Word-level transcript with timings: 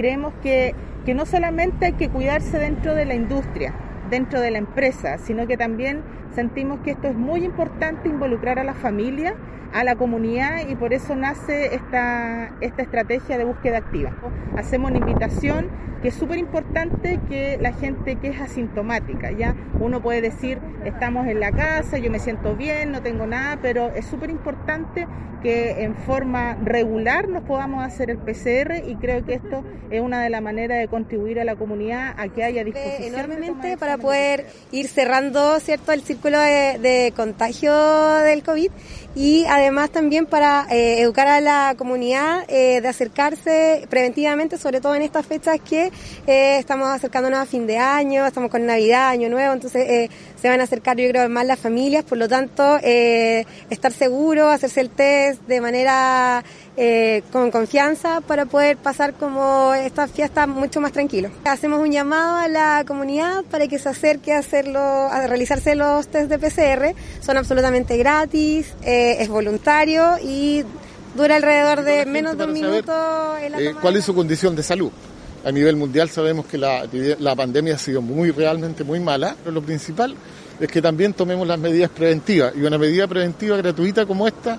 creemos 0.00 0.32
que, 0.42 0.74
que 1.04 1.12
no 1.12 1.26
solamente 1.26 1.84
hay 1.84 1.92
que 1.92 2.08
cuidarse 2.08 2.58
dentro 2.58 2.94
de 2.94 3.04
la 3.04 3.14
industria, 3.14 3.74
dentro 4.10 4.40
de 4.40 4.50
la 4.50 4.58
empresa, 4.58 5.18
sino 5.18 5.46
que 5.46 5.56
también 5.56 6.02
sentimos 6.34 6.80
que 6.80 6.92
esto 6.92 7.08
es 7.08 7.14
muy 7.14 7.44
importante 7.44 8.08
involucrar 8.08 8.58
a 8.58 8.64
la 8.64 8.74
familia, 8.74 9.34
a 9.72 9.84
la 9.84 9.96
comunidad 9.96 10.68
y 10.68 10.74
por 10.74 10.92
eso 10.92 11.14
nace 11.14 11.74
esta, 11.74 12.52
esta 12.60 12.82
estrategia 12.82 13.38
de 13.38 13.44
búsqueda 13.44 13.78
activa. 13.78 14.12
Hacemos 14.56 14.90
una 14.90 14.98
invitación 14.98 15.68
que 16.02 16.08
es 16.08 16.14
súper 16.14 16.38
importante 16.38 17.20
que 17.28 17.58
la 17.60 17.72
gente 17.72 18.16
que 18.16 18.28
es 18.28 18.40
asintomática, 18.40 19.30
ya 19.32 19.54
uno 19.78 20.00
puede 20.00 20.22
decir, 20.22 20.58
estamos 20.84 21.26
en 21.26 21.40
la 21.40 21.52
casa, 21.52 21.98
yo 21.98 22.10
me 22.10 22.18
siento 22.18 22.56
bien, 22.56 22.90
no 22.90 23.02
tengo 23.02 23.26
nada, 23.26 23.58
pero 23.60 23.88
es 23.94 24.06
súper 24.06 24.30
importante 24.30 25.06
que 25.42 25.82
en 25.82 25.94
forma 25.94 26.56
regular 26.62 27.28
nos 27.28 27.42
podamos 27.44 27.84
hacer 27.84 28.10
el 28.10 28.18
PCR 28.18 28.82
y 28.86 28.96
creo 28.96 29.24
que 29.24 29.34
esto 29.34 29.64
es 29.90 30.00
una 30.00 30.22
de 30.22 30.30
las 30.30 30.42
maneras 30.42 30.78
de 30.78 30.88
contribuir 30.88 31.40
a 31.40 31.44
la 31.44 31.56
comunidad 31.56 32.14
a 32.18 32.28
que 32.28 32.44
haya 32.44 32.64
disposición. 32.64 33.14
Enormemente 33.14 33.76
para 33.76 33.98
poder 34.00 34.46
ir 34.72 34.88
cerrando 34.88 35.58
cierto 35.60 35.92
el 35.92 36.02
círculo 36.02 36.38
de, 36.38 37.12
contagio 37.16 37.72
del 38.16 38.42
COVID 38.42 38.70
y 39.14 39.44
además 39.46 39.90
también 39.90 40.26
para 40.26 40.66
eh, 40.70 41.00
educar 41.00 41.26
a 41.26 41.40
la 41.40 41.74
comunidad 41.76 42.44
eh, 42.48 42.80
de 42.80 42.88
acercarse 42.88 43.86
preventivamente, 43.90 44.56
sobre 44.56 44.80
todo 44.80 44.94
en 44.94 45.02
estas 45.02 45.26
fechas 45.26 45.58
que 45.60 45.90
eh, 46.26 46.58
estamos 46.58 46.88
acercándonos 46.88 47.40
a 47.40 47.46
fin 47.46 47.66
de 47.66 47.78
año, 47.78 48.24
estamos 48.24 48.50
con 48.50 48.64
Navidad, 48.66 49.08
Año 49.08 49.28
Nuevo, 49.28 49.52
entonces 49.52 50.10
se 50.40 50.48
van 50.48 50.60
a 50.60 50.64
acercar 50.64 50.96
yo 50.96 51.08
creo 51.08 51.28
más 51.28 51.44
las 51.44 51.58
familias, 51.58 52.04
por 52.04 52.18
lo 52.18 52.28
tanto 52.28 52.78
estar 52.78 53.92
seguro, 53.92 54.48
hacerse 54.48 54.80
el 54.80 54.90
test 54.90 55.42
de 55.46 55.60
manera 55.60 56.44
eh, 56.76 57.22
con 57.32 57.50
confianza 57.50 58.20
para 58.20 58.46
poder 58.46 58.76
pasar 58.76 59.14
como 59.14 59.74
esta 59.74 60.06
fiesta 60.06 60.46
mucho 60.46 60.80
más 60.80 60.92
tranquilo. 60.92 61.30
Hacemos 61.44 61.80
un 61.80 61.90
llamado 61.90 62.36
a 62.36 62.48
la 62.48 62.84
comunidad 62.86 63.44
para 63.50 63.66
que 63.66 63.78
se 63.78 63.88
acerque 63.88 64.32
a 64.32 64.38
hacerlo, 64.38 64.80
a 64.80 65.26
realizarse 65.26 65.74
los 65.74 66.06
test 66.08 66.30
de 66.30 66.38
PCR. 66.38 66.94
Son 67.20 67.36
absolutamente 67.36 67.96
gratis, 67.96 68.72
eh, 68.82 69.16
es 69.18 69.28
voluntario 69.28 70.16
y 70.22 70.64
dura 71.16 71.36
alrededor 71.36 71.82
de 71.82 72.06
menos 72.06 72.38
de 72.38 72.44
un 72.44 72.52
minuto. 72.52 73.36
Eh, 73.38 73.74
¿Cuál 73.80 73.96
es 73.96 74.04
su 74.04 74.14
condición 74.14 74.54
de 74.54 74.62
salud? 74.62 74.90
A 75.44 75.50
nivel 75.50 75.74
mundial 75.76 76.08
sabemos 76.08 76.46
que 76.46 76.56
la, 76.56 76.86
la 77.18 77.34
pandemia 77.34 77.74
ha 77.74 77.78
sido 77.78 78.00
muy 78.00 78.30
realmente 78.30 78.84
muy 78.84 79.00
mala, 79.00 79.34
pero 79.42 79.52
lo 79.52 79.62
principal 79.62 80.14
es 80.60 80.68
que 80.68 80.82
también 80.82 81.14
tomemos 81.14 81.48
las 81.48 81.58
medidas 81.58 81.90
preventivas 81.90 82.52
y 82.54 82.62
una 82.62 82.78
medida 82.78 83.08
preventiva 83.08 83.56
gratuita 83.56 84.04
como 84.04 84.28
esta 84.28 84.58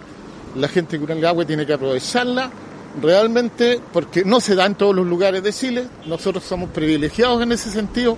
la 0.55 0.67
gente 0.67 0.97
el 0.97 1.25
agua 1.25 1.45
tiene 1.45 1.65
que 1.65 1.73
aprovecharla 1.73 2.49
realmente 3.01 3.79
porque 3.93 4.25
no 4.25 4.41
se 4.41 4.55
da 4.55 4.65
en 4.65 4.75
todos 4.75 4.95
los 4.95 5.07
lugares 5.07 5.43
de 5.43 5.53
Chile, 5.53 5.87
nosotros 6.05 6.43
somos 6.43 6.69
privilegiados 6.71 7.41
en 7.41 7.51
ese 7.51 7.69
sentido 7.69 8.09